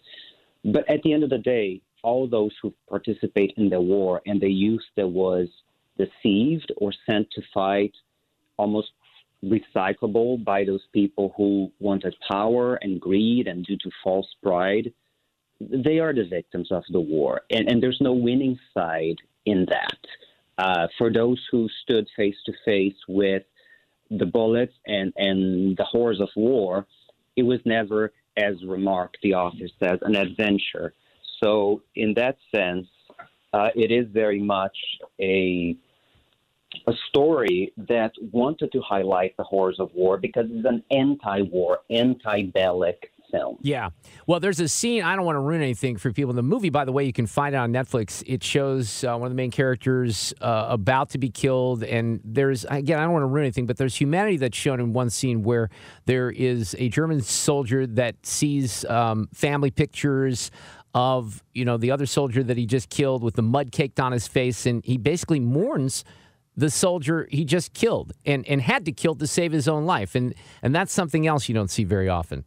But 0.64 0.88
at 0.88 1.02
the 1.02 1.12
end 1.12 1.24
of 1.24 1.30
the 1.30 1.38
day, 1.38 1.82
all 2.02 2.26
those 2.26 2.52
who 2.60 2.72
participate 2.88 3.54
in 3.56 3.68
the 3.68 3.80
war 3.80 4.22
and 4.26 4.40
the 4.40 4.50
youth 4.50 4.84
that 4.96 5.08
was 5.08 5.48
deceived 5.98 6.72
or 6.78 6.92
sent 7.08 7.30
to 7.32 7.42
fight 7.52 7.94
almost 8.56 8.92
recyclable 9.44 10.42
by 10.42 10.64
those 10.64 10.82
people 10.92 11.32
who 11.36 11.70
wanted 11.80 12.14
power 12.30 12.76
and 12.76 13.00
greed 13.00 13.46
and 13.46 13.64
due 13.66 13.76
to 13.78 13.90
false 14.02 14.28
pride, 14.42 14.92
they 15.60 15.98
are 15.98 16.14
the 16.14 16.24
victims 16.24 16.70
of 16.70 16.84
the 16.90 17.00
war. 17.00 17.42
And, 17.50 17.68
and 17.68 17.82
there's 17.82 18.00
no 18.00 18.12
winning 18.12 18.58
side 18.72 19.16
in 19.44 19.66
that. 19.70 19.98
Uh, 20.62 20.86
for 20.96 21.12
those 21.12 21.40
who 21.50 21.68
stood 21.82 22.06
face 22.16 22.36
to 22.46 22.52
face 22.64 22.94
with 23.08 23.42
the 24.10 24.26
bullets 24.26 24.74
and, 24.86 25.12
and 25.16 25.76
the 25.76 25.84
horrors 25.84 26.20
of 26.20 26.28
war, 26.36 26.86
it 27.34 27.42
was 27.42 27.58
never, 27.64 28.12
as 28.36 28.54
Remarque 28.64 29.16
the 29.24 29.34
author 29.34 29.66
says, 29.82 29.98
an 30.02 30.14
adventure. 30.14 30.94
So, 31.42 31.82
in 31.96 32.14
that 32.14 32.36
sense, 32.54 32.86
uh, 33.52 33.70
it 33.74 33.90
is 33.90 34.06
very 34.12 34.40
much 34.40 34.76
a 35.20 35.76
a 36.86 36.92
story 37.08 37.72
that 37.76 38.12
wanted 38.32 38.72
to 38.72 38.80
highlight 38.80 39.36
the 39.36 39.44
horrors 39.44 39.78
of 39.78 39.90
war 39.94 40.16
because 40.16 40.46
it's 40.48 40.66
an 40.66 40.82
anti-war, 40.90 41.80
anti-bellic 41.90 43.11
film. 43.32 43.56
Yeah. 43.62 43.90
Well, 44.26 44.38
there's 44.38 44.60
a 44.60 44.68
scene. 44.68 45.02
I 45.02 45.16
don't 45.16 45.24
want 45.24 45.36
to 45.36 45.40
ruin 45.40 45.60
anything 45.60 45.96
for 45.96 46.12
people. 46.12 46.30
in 46.30 46.36
The 46.36 46.42
movie, 46.42 46.70
by 46.70 46.84
the 46.84 46.92
way, 46.92 47.04
you 47.04 47.12
can 47.12 47.26
find 47.26 47.54
it 47.54 47.58
on 47.58 47.72
Netflix. 47.72 48.22
It 48.26 48.44
shows 48.44 49.02
uh, 49.02 49.16
one 49.16 49.26
of 49.26 49.32
the 49.32 49.36
main 49.36 49.50
characters 49.50 50.32
uh, 50.40 50.66
about 50.68 51.10
to 51.10 51.18
be 51.18 51.30
killed, 51.30 51.82
and 51.82 52.20
there's 52.24 52.64
again, 52.66 53.00
I 53.00 53.02
don't 53.02 53.12
want 53.12 53.22
to 53.22 53.28
ruin 53.28 53.46
anything, 53.46 53.66
but 53.66 53.76
there's 53.78 53.96
humanity 53.96 54.36
that's 54.36 54.56
shown 54.56 54.78
in 54.78 54.92
one 54.92 55.10
scene 55.10 55.42
where 55.42 55.70
there 56.04 56.30
is 56.30 56.76
a 56.78 56.88
German 56.88 57.20
soldier 57.22 57.86
that 57.88 58.14
sees 58.24 58.84
um, 58.84 59.28
family 59.34 59.70
pictures 59.70 60.50
of 60.94 61.42
you 61.54 61.64
know 61.64 61.78
the 61.78 61.90
other 61.90 62.06
soldier 62.06 62.42
that 62.42 62.58
he 62.58 62.66
just 62.66 62.90
killed 62.90 63.24
with 63.24 63.34
the 63.34 63.42
mud 63.42 63.72
caked 63.72 63.98
on 63.98 64.12
his 64.12 64.28
face, 64.28 64.66
and 64.66 64.84
he 64.84 64.98
basically 64.98 65.40
mourns 65.40 66.04
the 66.56 66.70
soldier 66.70 67.26
he 67.30 67.44
just 67.44 67.72
killed 67.72 68.12
and, 68.26 68.46
and 68.46 68.60
had 68.60 68.84
to 68.84 68.92
kill 68.92 69.14
to 69.14 69.26
save 69.26 69.52
his 69.52 69.68
own 69.68 69.86
life. 69.86 70.14
And, 70.14 70.34
and 70.62 70.74
that's 70.74 70.92
something 70.92 71.26
else 71.26 71.48
you 71.48 71.54
don't 71.54 71.70
see 71.70 71.84
very 71.84 72.08
often. 72.08 72.44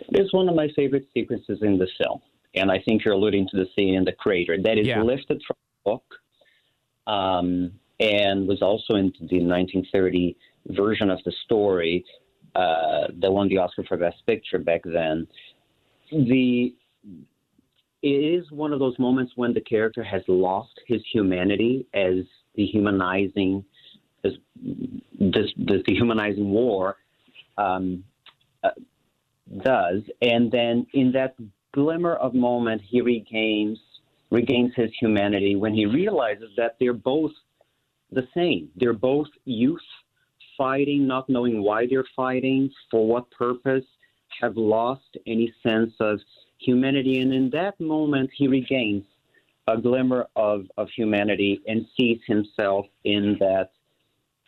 It's 0.00 0.32
one 0.32 0.48
of 0.48 0.54
my 0.54 0.68
favorite 0.76 1.06
sequences 1.12 1.58
in 1.62 1.78
the 1.78 1.88
film, 2.02 2.20
and 2.54 2.70
I 2.70 2.80
think 2.80 3.04
you're 3.04 3.14
alluding 3.14 3.48
to 3.50 3.56
the 3.56 3.66
scene 3.74 3.94
in 3.94 4.04
the 4.04 4.12
crater 4.12 4.56
that 4.62 4.78
is 4.78 4.86
yeah. 4.86 5.02
lifted 5.02 5.42
from 5.46 5.56
the 5.84 5.90
book, 5.90 6.04
um, 7.06 7.72
and 8.00 8.46
was 8.46 8.62
also 8.62 8.94
in 8.94 9.12
the 9.18 9.42
1930 9.42 10.36
version 10.68 11.10
of 11.10 11.18
the 11.24 11.32
story 11.44 12.04
uh, 12.54 13.08
that 13.20 13.30
won 13.30 13.48
the 13.48 13.58
Oscar 13.58 13.84
for 13.84 13.96
Best 13.96 14.24
Picture 14.26 14.58
back 14.58 14.82
then. 14.84 15.26
The 16.10 16.74
it 18.00 18.08
is 18.08 18.50
one 18.52 18.72
of 18.72 18.78
those 18.78 18.96
moments 18.98 19.32
when 19.34 19.52
the 19.52 19.60
character 19.60 20.04
has 20.04 20.22
lost 20.28 20.70
his 20.86 21.02
humanity 21.12 21.86
as 21.94 22.18
dehumanizing 22.56 23.64
as 24.24 24.32
this, 25.18 25.50
this 25.56 25.82
dehumanizing 25.84 26.48
war 26.48 26.96
um, 27.56 28.04
uh, 28.62 28.70
does, 29.64 30.02
and 30.22 30.50
then 30.50 30.86
in 30.92 31.12
that 31.12 31.34
glimmer 31.72 32.14
of 32.14 32.34
moment, 32.34 32.82
he 32.82 33.00
regains 33.00 33.78
regains 34.30 34.72
his 34.76 34.90
humanity 35.00 35.56
when 35.56 35.72
he 35.72 35.86
realizes 35.86 36.50
that 36.56 36.76
they're 36.78 36.92
both 36.92 37.32
the 38.12 38.28
same. 38.34 38.68
They're 38.76 38.92
both 38.92 39.28
youth 39.46 39.80
fighting, 40.56 41.06
not 41.06 41.28
knowing 41.30 41.62
why 41.62 41.86
they're 41.88 42.04
fighting, 42.14 42.70
for 42.90 43.06
what 43.06 43.30
purpose, 43.30 43.84
have 44.40 44.56
lost 44.56 45.16
any 45.26 45.52
sense 45.62 45.92
of 46.00 46.20
humanity, 46.58 47.20
and 47.20 47.32
in 47.32 47.48
that 47.50 47.78
moment, 47.80 48.28
he 48.36 48.48
regains 48.48 49.04
a 49.66 49.78
glimmer 49.80 50.26
of, 50.36 50.66
of 50.76 50.88
humanity 50.90 51.60
and 51.66 51.86
sees 51.98 52.18
himself 52.26 52.86
in 53.04 53.36
that 53.38 53.70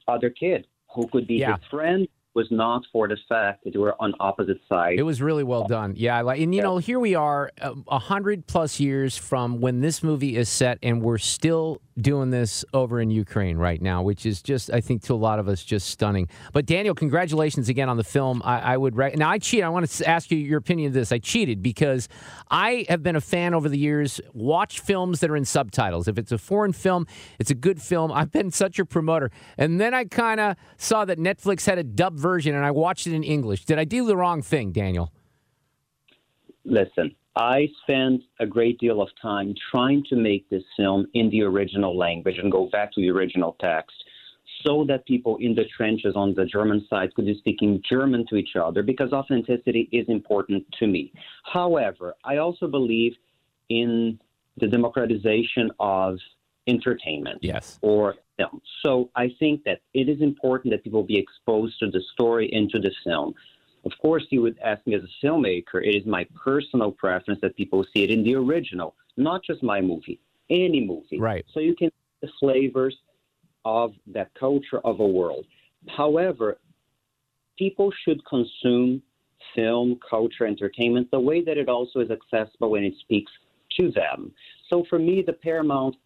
other 0.08 0.30
kid 0.30 0.66
who 0.94 1.06
could 1.08 1.26
be 1.26 1.36
Yeah. 1.36 1.56
his 1.56 1.64
friend 1.70 2.08
was 2.34 2.46
not 2.50 2.82
for 2.92 3.08
the 3.08 3.16
fact 3.28 3.64
that 3.64 3.72
they 3.72 3.78
were 3.78 3.94
on 4.00 4.14
opposite 4.20 4.60
sides. 4.68 4.98
It 4.98 5.02
was 5.02 5.20
really 5.20 5.42
well 5.42 5.66
done. 5.66 5.94
Yeah, 5.96 6.16
I 6.16 6.20
like, 6.20 6.40
and 6.40 6.54
you 6.54 6.62
know, 6.62 6.78
here 6.78 7.00
we 7.00 7.14
are, 7.14 7.50
uh, 7.60 7.74
a 7.88 7.98
hundred 7.98 8.46
plus 8.46 8.78
years 8.78 9.16
from 9.16 9.60
when 9.60 9.80
this 9.80 10.02
movie 10.02 10.36
is 10.36 10.48
set, 10.48 10.78
and 10.82 11.02
we're 11.02 11.18
still 11.18 11.80
doing 11.98 12.30
this 12.30 12.64
over 12.72 13.00
in 13.00 13.10
Ukraine 13.10 13.58
right 13.58 13.82
now, 13.82 14.02
which 14.02 14.24
is 14.24 14.42
just, 14.42 14.72
I 14.72 14.80
think, 14.80 15.02
to 15.02 15.14
a 15.14 15.16
lot 15.16 15.38
of 15.38 15.48
us, 15.48 15.62
just 15.62 15.88
stunning. 15.88 16.28
But 16.52 16.66
Daniel, 16.66 16.94
congratulations 16.94 17.68
again 17.68 17.88
on 17.88 17.96
the 17.96 18.04
film. 18.04 18.42
I, 18.44 18.60
I 18.60 18.76
would 18.76 18.96
rec- 18.96 19.16
now 19.18 19.28
I 19.28 19.38
cheat. 19.38 19.64
I 19.64 19.68
want 19.68 19.88
to 19.88 20.08
ask 20.08 20.30
you 20.30 20.38
your 20.38 20.58
opinion 20.58 20.88
of 20.88 20.94
this. 20.94 21.12
I 21.12 21.18
cheated 21.18 21.62
because 21.62 22.08
I 22.50 22.86
have 22.88 23.02
been 23.02 23.16
a 23.16 23.20
fan 23.20 23.54
over 23.54 23.68
the 23.68 23.78
years. 23.78 24.20
Watch 24.32 24.80
films 24.80 25.20
that 25.20 25.30
are 25.30 25.36
in 25.36 25.44
subtitles. 25.44 26.08
If 26.08 26.16
it's 26.16 26.32
a 26.32 26.38
foreign 26.38 26.72
film, 26.72 27.06
it's 27.38 27.50
a 27.50 27.54
good 27.54 27.82
film. 27.82 28.12
I've 28.12 28.30
been 28.30 28.50
such 28.50 28.78
a 28.78 28.84
promoter, 28.84 29.30
and 29.58 29.80
then 29.80 29.94
I 29.94 30.04
kind 30.04 30.40
of 30.40 30.56
saw 30.76 31.04
that 31.04 31.18
Netflix 31.18 31.66
had 31.66 31.78
a 31.78 31.84
dub 31.84 32.19
version, 32.20 32.54
and 32.54 32.64
I 32.64 32.70
watched 32.70 33.06
it 33.06 33.14
in 33.14 33.24
English. 33.24 33.64
Did 33.64 33.78
I 33.78 33.84
do 33.84 34.06
the 34.06 34.16
wrong 34.16 34.42
thing, 34.42 34.72
Daniel? 34.72 35.12
Listen, 36.64 37.14
I 37.36 37.68
spent 37.82 38.22
a 38.38 38.46
great 38.46 38.78
deal 38.78 39.00
of 39.00 39.08
time 39.20 39.54
trying 39.70 40.04
to 40.10 40.16
make 40.16 40.48
this 40.50 40.62
film 40.76 41.06
in 41.14 41.30
the 41.30 41.42
original 41.42 41.96
language 41.96 42.36
and 42.38 42.52
go 42.52 42.66
back 42.70 42.92
to 42.92 43.00
the 43.00 43.10
original 43.10 43.56
text 43.60 43.96
so 44.64 44.84
that 44.88 45.06
people 45.06 45.38
in 45.40 45.54
the 45.54 45.64
trenches 45.74 46.14
on 46.16 46.34
the 46.34 46.44
German 46.44 46.86
side 46.90 47.14
could 47.14 47.24
be 47.24 47.36
speaking 47.38 47.82
German 47.88 48.26
to 48.28 48.36
each 48.36 48.56
other 48.62 48.82
because 48.82 49.12
authenticity 49.12 49.88
is 49.90 50.06
important 50.08 50.64
to 50.78 50.86
me. 50.86 51.12
However, 51.44 52.14
I 52.24 52.36
also 52.38 52.66
believe 52.66 53.14
in 53.70 54.18
the 54.58 54.66
democratization 54.66 55.70
of 55.80 56.18
entertainment 56.66 57.38
Yes. 57.42 57.78
or 57.80 58.16
film. 58.40 58.60
So 58.82 59.10
I 59.14 59.34
think 59.38 59.64
that 59.64 59.80
it 59.94 60.08
is 60.08 60.20
important 60.20 60.72
that 60.72 60.84
people 60.84 61.02
be 61.02 61.18
exposed 61.18 61.78
to 61.80 61.90
the 61.90 62.02
story 62.12 62.50
and 62.52 62.70
to 62.70 62.78
the 62.78 62.92
film. 63.04 63.34
Of 63.84 63.92
course, 64.00 64.24
you 64.30 64.42
would 64.42 64.58
ask 64.62 64.86
me 64.86 64.94
as 64.94 65.02
a 65.02 65.26
filmmaker, 65.26 65.82
it 65.82 65.96
is 65.96 66.06
my 66.06 66.26
personal 66.44 66.92
preference 66.92 67.40
that 67.40 67.56
people 67.56 67.84
see 67.92 68.04
it 68.04 68.10
in 68.10 68.22
the 68.22 68.34
original, 68.34 68.94
not 69.16 69.42
just 69.42 69.62
my 69.62 69.80
movie, 69.80 70.20
any 70.50 70.84
movie. 70.84 71.18
Right. 71.18 71.44
So 71.54 71.60
you 71.60 71.74
can 71.74 71.88
see 71.88 72.26
the 72.26 72.32
flavors 72.38 72.96
of 73.64 73.92
that 74.08 74.30
culture 74.38 74.80
of 74.84 75.00
a 75.00 75.06
world. 75.06 75.46
However, 75.88 76.58
people 77.58 77.90
should 78.04 78.20
consume 78.26 79.02
film, 79.54 79.98
culture, 80.08 80.46
entertainment 80.46 81.10
the 81.10 81.20
way 81.20 81.42
that 81.42 81.56
it 81.56 81.68
also 81.68 82.00
is 82.00 82.10
accessible 82.10 82.70
when 82.70 82.84
it 82.84 82.94
speaks 83.00 83.32
to 83.78 83.90
them. 83.92 84.32
So 84.68 84.84
for 84.90 84.98
me, 84.98 85.22
the 85.26 85.32
paramount 85.32 85.96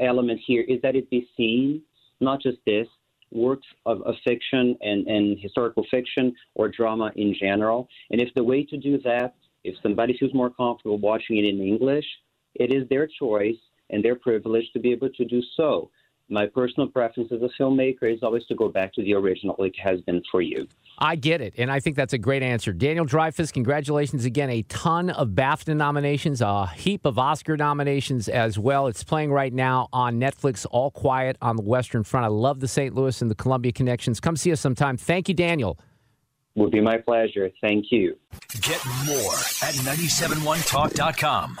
element 0.00 0.40
here 0.44 0.64
is 0.66 0.80
that 0.82 0.96
it 0.96 1.10
be 1.10 1.28
seen, 1.36 1.82
not 2.20 2.40
just 2.40 2.58
this, 2.66 2.86
works 3.30 3.66
of, 3.86 4.02
of 4.02 4.14
fiction 4.24 4.76
and, 4.80 5.06
and 5.06 5.38
historical 5.38 5.84
fiction 5.90 6.34
or 6.54 6.68
drama 6.68 7.12
in 7.16 7.34
general. 7.40 7.88
And 8.10 8.20
if 8.20 8.28
the 8.34 8.42
way 8.42 8.64
to 8.64 8.76
do 8.76 8.98
that, 9.02 9.34
if 9.62 9.76
somebody 9.82 10.16
feels 10.18 10.34
more 10.34 10.50
comfortable 10.50 10.98
watching 10.98 11.36
it 11.36 11.44
in 11.44 11.60
English, 11.60 12.06
it 12.54 12.72
is 12.72 12.88
their 12.88 13.06
choice 13.06 13.56
and 13.90 14.04
their 14.04 14.16
privilege 14.16 14.64
to 14.72 14.80
be 14.80 14.92
able 14.92 15.10
to 15.10 15.24
do 15.24 15.42
so. 15.56 15.90
My 16.30 16.46
personal 16.46 16.88
preference 16.88 17.32
as 17.32 17.42
a 17.42 17.50
filmmaker 17.60 18.04
is 18.04 18.22
always 18.22 18.46
to 18.46 18.54
go 18.54 18.68
back 18.68 18.94
to 18.94 19.02
the 19.02 19.14
original, 19.14 19.56
like 19.58 19.76
it 19.76 19.80
has 19.80 20.00
been 20.02 20.22
for 20.30 20.40
you. 20.40 20.68
I 20.98 21.16
get 21.16 21.40
it, 21.40 21.54
and 21.56 21.72
I 21.72 21.80
think 21.80 21.96
that's 21.96 22.12
a 22.12 22.18
great 22.18 22.42
answer. 22.42 22.72
Daniel 22.72 23.04
Dreyfus, 23.04 23.50
congratulations 23.50 24.24
again. 24.24 24.48
A 24.48 24.62
ton 24.62 25.10
of 25.10 25.30
BAFTA 25.30 25.76
nominations, 25.76 26.40
a 26.40 26.68
heap 26.68 27.04
of 27.04 27.18
Oscar 27.18 27.56
nominations 27.56 28.28
as 28.28 28.58
well. 28.58 28.86
It's 28.86 29.02
playing 29.02 29.32
right 29.32 29.52
now 29.52 29.88
on 29.92 30.20
Netflix, 30.20 30.66
All 30.70 30.90
Quiet 30.90 31.36
on 31.42 31.56
the 31.56 31.62
Western 31.62 32.04
Front. 32.04 32.26
I 32.26 32.28
love 32.28 32.60
the 32.60 32.68
St. 32.68 32.94
Louis 32.94 33.20
and 33.22 33.30
the 33.30 33.34
Columbia 33.34 33.72
connections. 33.72 34.20
Come 34.20 34.36
see 34.36 34.52
us 34.52 34.60
sometime. 34.60 34.96
Thank 34.96 35.28
you, 35.28 35.34
Daniel. 35.34 35.78
Would 36.54 36.70
be 36.70 36.80
my 36.80 36.98
pleasure. 36.98 37.50
Thank 37.60 37.86
you. 37.90 38.16
Get 38.60 38.84
more 39.06 39.34
at 39.62 39.74
971talk.com. 39.82 41.60